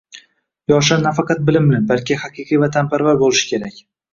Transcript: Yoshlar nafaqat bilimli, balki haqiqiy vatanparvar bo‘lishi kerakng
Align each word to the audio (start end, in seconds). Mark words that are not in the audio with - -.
Yoshlar 0.73 1.03
nafaqat 1.03 1.45
bilimli, 1.51 1.81
balki 1.91 2.19
haqiqiy 2.25 2.63
vatanparvar 2.65 3.25
bo‘lishi 3.25 3.49
kerakng 3.53 3.81